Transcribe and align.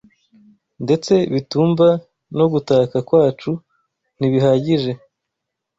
ndetse 0.83 1.13
bitumva 1.33 1.87
no 2.37 2.45
gutaka 2.51 2.97
kwacu 3.07 3.51
ntibihagije 4.17 4.91